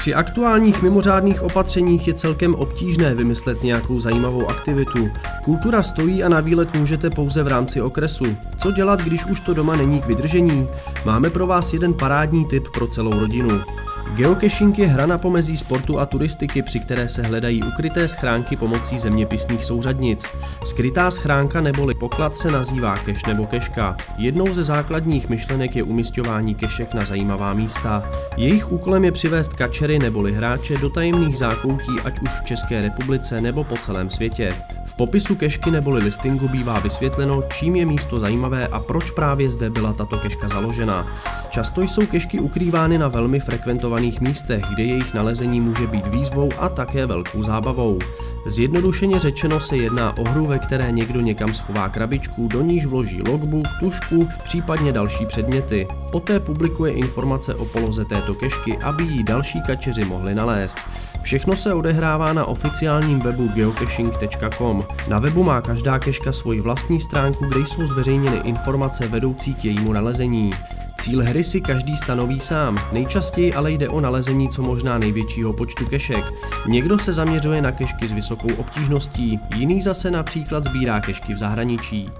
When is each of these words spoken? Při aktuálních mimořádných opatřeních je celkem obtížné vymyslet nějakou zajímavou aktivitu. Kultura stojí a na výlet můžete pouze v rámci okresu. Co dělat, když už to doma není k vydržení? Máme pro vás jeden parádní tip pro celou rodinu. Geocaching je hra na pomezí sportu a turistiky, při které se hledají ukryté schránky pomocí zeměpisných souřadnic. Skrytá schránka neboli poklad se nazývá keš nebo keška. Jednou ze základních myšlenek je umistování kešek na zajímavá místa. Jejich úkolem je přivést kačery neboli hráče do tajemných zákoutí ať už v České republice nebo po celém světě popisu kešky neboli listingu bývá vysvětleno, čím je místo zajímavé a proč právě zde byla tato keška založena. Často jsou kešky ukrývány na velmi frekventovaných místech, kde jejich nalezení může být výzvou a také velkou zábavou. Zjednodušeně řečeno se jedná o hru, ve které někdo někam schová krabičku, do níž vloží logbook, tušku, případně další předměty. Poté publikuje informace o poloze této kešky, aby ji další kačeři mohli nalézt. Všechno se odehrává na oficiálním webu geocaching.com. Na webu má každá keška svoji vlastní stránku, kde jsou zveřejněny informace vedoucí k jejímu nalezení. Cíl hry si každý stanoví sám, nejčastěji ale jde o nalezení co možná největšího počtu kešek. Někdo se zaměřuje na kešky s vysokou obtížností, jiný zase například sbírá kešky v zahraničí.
Při 0.00 0.14
aktuálních 0.14 0.82
mimořádných 0.82 1.42
opatřeních 1.42 2.08
je 2.08 2.14
celkem 2.14 2.54
obtížné 2.54 3.14
vymyslet 3.14 3.62
nějakou 3.62 4.00
zajímavou 4.00 4.48
aktivitu. 4.50 5.10
Kultura 5.44 5.82
stojí 5.82 6.24
a 6.24 6.28
na 6.28 6.40
výlet 6.40 6.74
můžete 6.74 7.10
pouze 7.10 7.42
v 7.42 7.48
rámci 7.48 7.80
okresu. 7.80 8.36
Co 8.58 8.72
dělat, 8.72 9.00
když 9.00 9.26
už 9.26 9.40
to 9.40 9.54
doma 9.54 9.76
není 9.76 10.00
k 10.00 10.06
vydržení? 10.06 10.68
Máme 11.04 11.30
pro 11.30 11.46
vás 11.46 11.72
jeden 11.72 11.94
parádní 11.94 12.44
tip 12.44 12.68
pro 12.74 12.86
celou 12.86 13.20
rodinu. 13.20 13.60
Geocaching 14.14 14.78
je 14.78 14.86
hra 14.86 15.06
na 15.06 15.18
pomezí 15.18 15.56
sportu 15.56 15.98
a 15.98 16.06
turistiky, 16.06 16.62
při 16.62 16.80
které 16.80 17.08
se 17.08 17.22
hledají 17.22 17.62
ukryté 17.62 18.08
schránky 18.08 18.56
pomocí 18.56 18.98
zeměpisných 18.98 19.64
souřadnic. 19.64 20.26
Skrytá 20.64 21.10
schránka 21.10 21.60
neboli 21.60 21.94
poklad 21.94 22.36
se 22.36 22.50
nazývá 22.50 22.98
keš 22.98 23.24
nebo 23.24 23.46
keška. 23.46 23.96
Jednou 24.18 24.54
ze 24.54 24.64
základních 24.64 25.28
myšlenek 25.28 25.76
je 25.76 25.82
umistování 25.82 26.54
kešek 26.54 26.94
na 26.94 27.04
zajímavá 27.04 27.54
místa. 27.54 28.02
Jejich 28.36 28.72
úkolem 28.72 29.04
je 29.04 29.12
přivést 29.12 29.52
kačery 29.52 29.98
neboli 29.98 30.32
hráče 30.32 30.78
do 30.78 30.90
tajemných 30.90 31.38
zákoutí 31.38 31.92
ať 32.04 32.18
už 32.20 32.30
v 32.30 32.44
České 32.44 32.82
republice 32.82 33.40
nebo 33.40 33.64
po 33.64 33.76
celém 33.76 34.10
světě 34.10 34.54
popisu 35.00 35.34
kešky 35.34 35.70
neboli 35.70 36.04
listingu 36.04 36.48
bývá 36.48 36.80
vysvětleno, 36.80 37.42
čím 37.58 37.76
je 37.76 37.86
místo 37.86 38.20
zajímavé 38.20 38.66
a 38.66 38.80
proč 38.80 39.10
právě 39.10 39.50
zde 39.50 39.70
byla 39.70 39.92
tato 39.92 40.16
keška 40.16 40.48
založena. 40.48 41.06
Často 41.50 41.82
jsou 41.82 42.06
kešky 42.06 42.40
ukrývány 42.40 42.98
na 42.98 43.08
velmi 43.08 43.40
frekventovaných 43.40 44.20
místech, 44.20 44.64
kde 44.74 44.82
jejich 44.82 45.14
nalezení 45.14 45.60
může 45.60 45.86
být 45.86 46.06
výzvou 46.06 46.50
a 46.58 46.68
také 46.68 47.06
velkou 47.06 47.42
zábavou. 47.42 47.98
Zjednodušeně 48.46 49.18
řečeno 49.18 49.60
se 49.60 49.76
jedná 49.76 50.18
o 50.18 50.28
hru, 50.28 50.46
ve 50.46 50.58
které 50.58 50.92
někdo 50.92 51.20
někam 51.20 51.54
schová 51.54 51.88
krabičku, 51.88 52.48
do 52.48 52.62
níž 52.62 52.86
vloží 52.86 53.22
logbook, 53.22 53.68
tušku, 53.80 54.28
případně 54.44 54.92
další 54.92 55.26
předměty. 55.26 55.88
Poté 56.12 56.40
publikuje 56.40 56.92
informace 56.92 57.54
o 57.54 57.64
poloze 57.64 58.04
této 58.04 58.34
kešky, 58.34 58.78
aby 58.78 59.02
ji 59.02 59.22
další 59.22 59.62
kačeři 59.66 60.04
mohli 60.04 60.34
nalézt. 60.34 60.78
Všechno 61.22 61.56
se 61.56 61.74
odehrává 61.74 62.32
na 62.32 62.44
oficiálním 62.44 63.18
webu 63.18 63.48
geocaching.com. 63.48 64.84
Na 65.08 65.18
webu 65.18 65.42
má 65.42 65.60
každá 65.60 65.98
keška 65.98 66.32
svoji 66.32 66.60
vlastní 66.60 67.00
stránku, 67.00 67.44
kde 67.44 67.60
jsou 67.60 67.86
zveřejněny 67.86 68.36
informace 68.36 69.08
vedoucí 69.08 69.54
k 69.54 69.64
jejímu 69.64 69.92
nalezení. 69.92 70.52
Cíl 71.00 71.24
hry 71.24 71.44
si 71.44 71.60
každý 71.60 71.96
stanoví 71.96 72.40
sám, 72.40 72.78
nejčastěji 72.92 73.54
ale 73.54 73.72
jde 73.72 73.88
o 73.88 74.00
nalezení 74.00 74.48
co 74.48 74.62
možná 74.62 74.98
největšího 74.98 75.52
počtu 75.52 75.86
kešek. 75.86 76.24
Někdo 76.68 76.98
se 76.98 77.12
zaměřuje 77.12 77.62
na 77.62 77.72
kešky 77.72 78.08
s 78.08 78.12
vysokou 78.12 78.54
obtížností, 78.54 79.40
jiný 79.54 79.80
zase 79.80 80.10
například 80.10 80.64
sbírá 80.64 81.00
kešky 81.00 81.34
v 81.34 81.38
zahraničí. 81.38 82.10